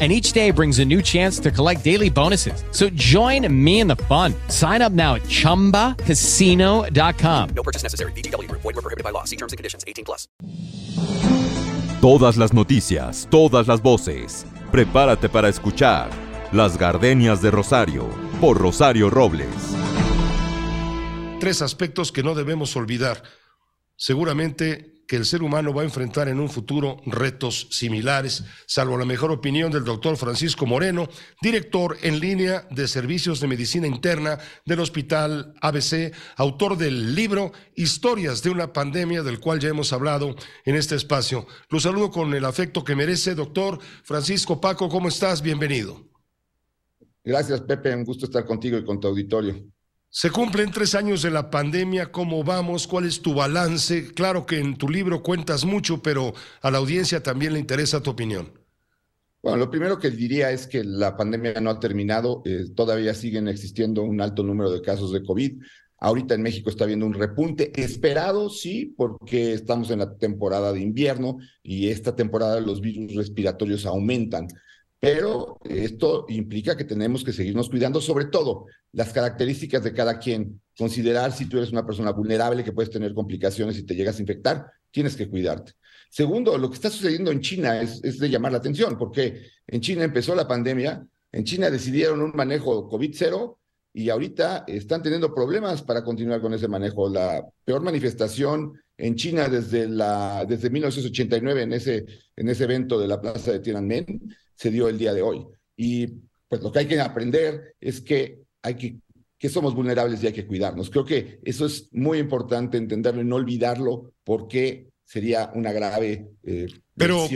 [0.00, 2.64] and each day brings a new chance to collect daily bonuses.
[2.70, 4.32] So join me in the fun.
[4.48, 7.48] Sign up now at ChumbaCasino.com.
[7.54, 8.12] No purchase necessary.
[8.12, 8.62] VGW Group.
[8.62, 9.24] Void were prohibited by law.
[9.24, 9.84] See terms and conditions.
[9.86, 10.26] 18 plus.
[12.00, 14.46] Todas las noticias, todas las voces.
[14.72, 16.08] Prepárate para escuchar
[16.50, 18.08] Las Gardenias de Rosario
[18.40, 19.48] por Rosario Robles.
[21.40, 23.22] Tres aspectos que no debemos olvidar.
[23.96, 29.04] Seguramente que el ser humano va a enfrentar en un futuro retos similares, salvo la
[29.04, 31.08] mejor opinión del doctor Francisco Moreno,
[31.42, 38.40] director en línea de servicios de medicina interna del Hospital ABC, autor del libro Historias
[38.44, 41.44] de una pandemia, del cual ya hemos hablado en este espacio.
[41.70, 45.42] Lo saludo con el afecto que merece, doctor Francisco Paco, ¿cómo estás?
[45.42, 46.06] Bienvenido.
[47.24, 49.60] Gracias, Pepe, un gusto estar contigo y con tu auditorio.
[50.12, 52.88] Se cumplen tres años de la pandemia, ¿cómo vamos?
[52.88, 54.12] ¿Cuál es tu balance?
[54.12, 58.10] Claro que en tu libro cuentas mucho, pero a la audiencia también le interesa tu
[58.10, 58.52] opinión.
[59.40, 63.46] Bueno, lo primero que diría es que la pandemia no ha terminado, eh, todavía siguen
[63.46, 65.62] existiendo un alto número de casos de COVID.
[65.98, 70.80] Ahorita en México está habiendo un repunte esperado, sí, porque estamos en la temporada de
[70.80, 74.48] invierno y esta temporada los virus respiratorios aumentan.
[75.00, 80.60] Pero esto implica que tenemos que seguirnos cuidando, sobre todo las características de cada quien.
[80.76, 84.20] Considerar si tú eres una persona vulnerable que puedes tener complicaciones y te llegas a
[84.20, 85.72] infectar, tienes que cuidarte.
[86.10, 89.80] Segundo, lo que está sucediendo en China es, es de llamar la atención, porque en
[89.80, 93.58] China empezó la pandemia, en China decidieron un manejo COVID cero
[93.92, 97.08] y ahorita están teniendo problemas para continuar con ese manejo.
[97.08, 102.04] La peor manifestación en China desde, la, desde 1989 en ese,
[102.36, 105.46] en ese evento de la plaza de Tiananmen se dio el día de hoy.
[105.74, 106.06] Y
[106.46, 108.98] pues lo que hay que aprender es que hay que
[109.38, 110.90] que somos vulnerables y hay que cuidarnos.
[110.90, 116.68] Creo que eso es muy importante entenderlo y no olvidarlo porque sería una grave eh,
[116.94, 117.26] pero,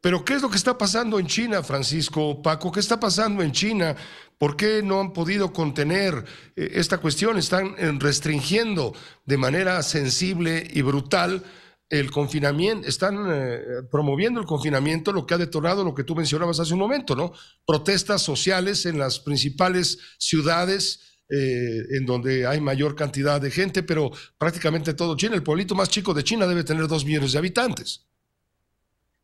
[0.00, 2.72] pero ¿qué es lo que está pasando en China, Francisco Paco?
[2.72, 3.94] ¿Qué está pasando en China?
[4.36, 6.24] ¿Por qué no han podido contener
[6.56, 7.38] eh, esta cuestión?
[7.38, 8.92] Están eh, restringiendo
[9.24, 11.44] de manera sensible y brutal
[11.88, 13.60] el confinamiento, están eh,
[13.90, 17.32] promoviendo el confinamiento, lo que ha detonado lo que tú mencionabas hace un momento, ¿no?
[17.64, 24.10] Protestas sociales en las principales ciudades eh, en donde hay mayor cantidad de gente, pero
[24.38, 28.06] prácticamente todo China, el pueblito más chico de China debe tener dos millones de habitantes.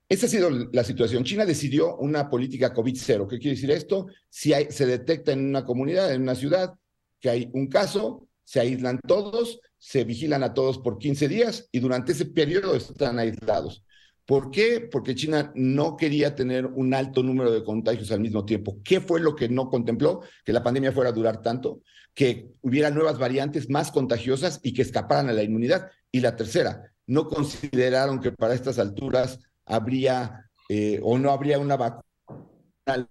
[0.08, 1.24] Esa ha sido la situación.
[1.24, 3.26] China decidió una política COVID cero.
[3.26, 4.08] ¿Qué quiere decir esto?
[4.28, 6.74] Si se detecta en una comunidad, en una ciudad,
[7.18, 11.80] que hay un caso, se aíslan todos, se vigilan a todos por 15 días y
[11.80, 13.84] durante ese periodo están aislados.
[14.24, 14.78] ¿Por qué?
[14.78, 18.78] Porque China no quería tener un alto número de contagios al mismo tiempo.
[18.84, 20.20] ¿Qué fue lo que no contempló?
[20.44, 21.80] Que la pandemia fuera a durar tanto,
[22.14, 25.90] que hubiera nuevas variantes más contagiosas y que escaparan a la inmunidad.
[26.12, 31.76] Y la tercera, no consideraron que para estas alturas habría eh, o no habría una
[31.76, 32.04] vacuna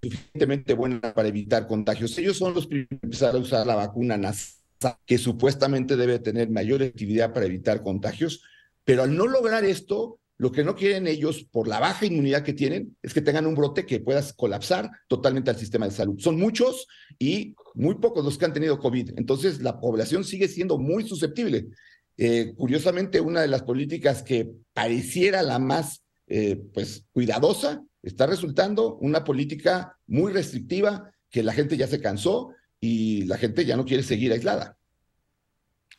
[0.01, 2.17] suficientemente buena para evitar contagios.
[2.17, 4.60] Ellos son los primeros a usar la vacuna nasal
[5.05, 8.43] que supuestamente debe tener mayor actividad para evitar contagios,
[8.83, 12.53] pero al no lograr esto, lo que no quieren ellos, por la baja inmunidad que
[12.53, 16.19] tienen, es que tengan un brote que pueda colapsar totalmente al sistema de salud.
[16.19, 16.87] Son muchos
[17.19, 19.11] y muy pocos los que han tenido COVID.
[19.17, 21.67] Entonces, la población sigue siendo muy susceptible.
[22.17, 28.95] Eh, curiosamente, una de las políticas que pareciera la más eh, pues, cuidadosa está resultando
[28.95, 33.85] una política muy restrictiva que la gente ya se cansó y la gente ya no
[33.85, 34.75] quiere seguir aislada.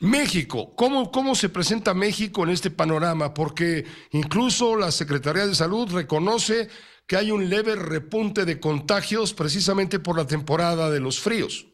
[0.02, 3.32] México, ¿cómo, ¿cómo se presenta México en este panorama?
[3.32, 6.66] Porque incluso la Secretaría de Salud reconoce
[7.06, 11.68] que hay un leve repunte de contagios precisamente por la temporada de los fríos.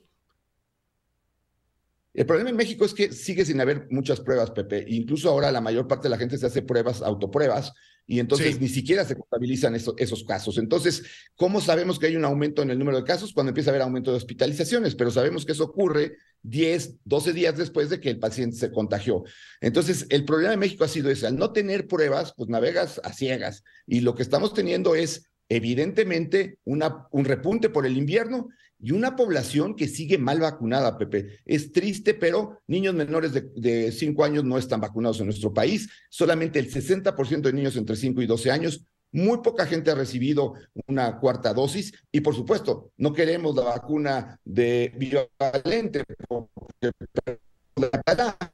[2.12, 4.84] El problema en México es que sigue sin haber muchas pruebas, Pepe.
[4.88, 7.72] Incluso ahora la mayor parte de la gente se hace pruebas, autopruebas,
[8.06, 8.60] y entonces Sí.
[8.60, 10.58] ni siquiera se contabilizan eso- esos casos.
[10.58, 11.02] Entonces,
[11.34, 13.32] ¿cómo sabemos que hay un aumento en el número de casos?
[13.32, 17.56] Cuando empieza a haber aumento de hospitalizaciones, pero sabemos que eso ocurre 10, 12 días
[17.56, 19.24] después de que el paciente se contagió.
[19.60, 21.26] Entonces, el problema en México ha sido ese.
[21.26, 23.64] Al no tener pruebas, pues navegas a ciegas.
[23.86, 28.48] Y lo que estamos teniendo es, evidentemente, una, un repunte por el invierno
[28.80, 31.40] y una población que sigue mal vacunada, Pepe.
[31.44, 35.88] Es triste, pero niños menores de 5 años no están vacunados en nuestro país.
[36.08, 38.86] Solamente el 60% de niños entre 5 y 12 años.
[39.12, 40.54] Muy poca gente ha recibido
[40.86, 46.92] una cuarta dosis y, por supuesto, no queremos la vacuna de bivalente porque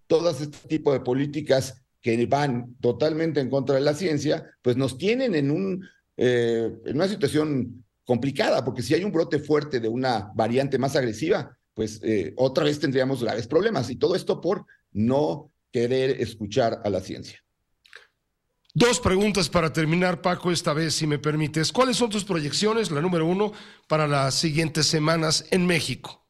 [0.07, 4.99] todas este tipo de políticas que van totalmente en contra de la ciencia, pues nos
[4.99, 9.89] tienen en, un, eh, en una situación complicada, porque si hay un brote fuerte de
[9.89, 13.91] una variante más agresiva, pues eh, otra vez tendríamos graves problemas.
[13.91, 17.44] Y todo esto por no querer escuchar a la ciencia.
[18.77, 21.71] Dos preguntas para terminar, Paco, esta vez, si me permites.
[21.71, 23.53] ¿Cuáles son tus proyecciones, la número uno,
[23.87, 26.27] para las siguientes semanas en México?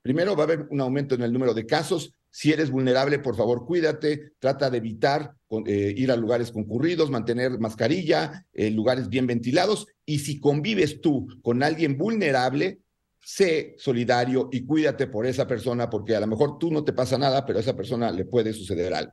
[0.00, 2.10] Primero va a haber un aumento en el número de casos.
[2.30, 4.32] Si eres vulnerable, por favor, cuídate.
[4.38, 5.34] Trata de evitar
[5.66, 9.88] eh, ir a lugares concurridos, mantener mascarilla, eh, lugares bien ventilados.
[10.06, 12.78] Y si convives tú con alguien vulnerable,
[13.22, 17.18] sé solidario y cuídate por esa persona, porque a lo mejor tú no te pasa
[17.18, 19.12] nada, pero a esa persona le puede suceder algo.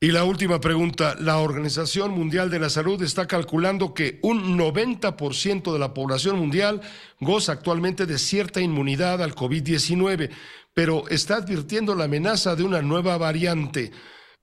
[0.00, 5.72] Y la última pregunta, la Organización Mundial de la Salud está calculando que un 90%
[5.72, 6.82] de la población mundial
[7.18, 10.30] goza actualmente de cierta inmunidad al COVID-19,
[10.72, 13.90] pero está advirtiendo la amenaza de una nueva variante.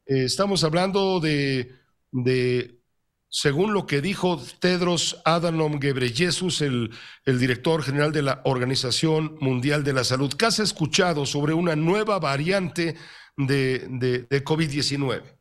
[0.06, 1.72] Eh, estamos hablando de,
[2.12, 2.82] de,
[3.30, 6.92] según lo que dijo Tedros Adhanom Ghebreyesus, el,
[7.24, 10.34] el director general de la Organización Mundial de la Salud.
[10.34, 12.98] ¿Qué has escuchado sobre una nueva variante
[13.38, 15.35] de, de, de COVID-19?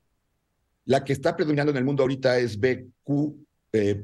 [0.87, 4.01] La que está predominando en el mundo ahorita es BQ.1 eh,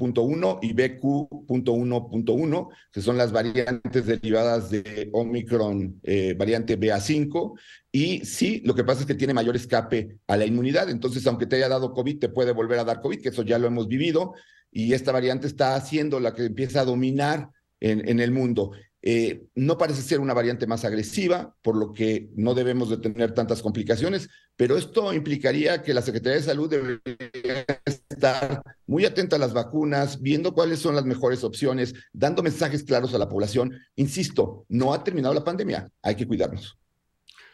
[0.62, 7.58] y BQ.1.1, que son las variantes derivadas de Omicron, eh, variante BA5.
[7.92, 10.88] Y sí, lo que pasa es que tiene mayor escape a la inmunidad.
[10.88, 13.58] Entonces, aunque te haya dado COVID, te puede volver a dar COVID, que eso ya
[13.58, 14.34] lo hemos vivido.
[14.72, 17.50] Y esta variante está haciendo la que empieza a dominar
[17.80, 18.72] en, en el mundo.
[19.02, 23.32] Eh, no parece ser una variante más agresiva, por lo que no debemos de tener
[23.32, 29.38] tantas complicaciones, pero esto implicaría que la Secretaría de Salud debería estar muy atenta a
[29.38, 33.74] las vacunas, viendo cuáles son las mejores opciones, dando mensajes claros a la población.
[33.96, 36.76] Insisto, no ha terminado la pandemia, hay que cuidarnos.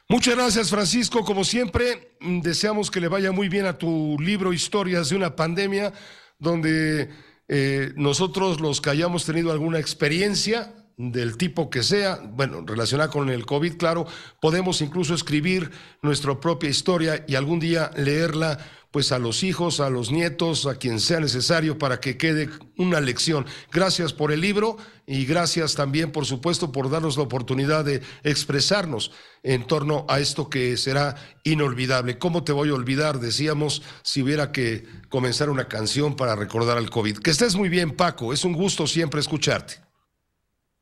[0.08, 1.24] Muchas gracias, Francisco.
[1.24, 5.92] Como siempre, deseamos que le vaya muy bien a tu libro Historias de una pandemia,
[6.38, 7.10] donde
[7.48, 13.28] eh, nosotros los que hayamos tenido alguna experiencia del tipo que sea, bueno, relacionada con
[13.28, 14.06] el COVID, claro,
[14.40, 15.70] podemos incluso escribir
[16.02, 18.58] nuestra propia historia y algún día leerla
[18.96, 22.48] pues a los hijos, a los nietos, a quien sea necesario para que quede
[22.78, 23.44] una lección.
[23.70, 29.12] Gracias por el libro y gracias también, por supuesto, por darnos la oportunidad de expresarnos
[29.42, 31.14] en torno a esto que será
[31.44, 32.16] inolvidable.
[32.16, 33.20] ¿Cómo te voy a olvidar?
[33.20, 37.18] Decíamos si hubiera que comenzar una canción para recordar al COVID.
[37.18, 38.32] Que estés muy bien, Paco.
[38.32, 39.85] Es un gusto siempre escucharte.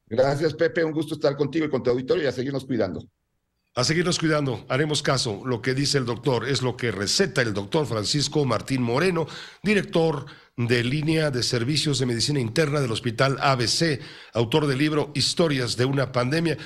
[0.06, 0.84] Gracias, Pepe.
[0.84, 3.04] Un gusto estar contigo y con tu auditorio y a seguirnos cuidando.
[3.76, 5.42] A seguirnos cuidando, haremos caso.
[5.44, 9.26] Lo que dice el doctor es lo que receta el doctor Francisco Martín Moreno,
[9.64, 14.00] director de línea de servicios de medicina interna del Hospital ABC,
[14.32, 16.56] autor del libro Historias de una pandemia.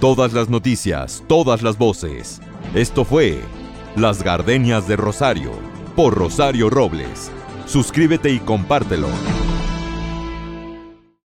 [0.00, 2.40] Todas las noticias, todas las voces.
[2.74, 3.38] Esto fue
[3.96, 5.52] Las Gardenias de Rosario,
[5.94, 7.30] por Rosario Robles.
[7.66, 9.08] Suscríbete y compártelo.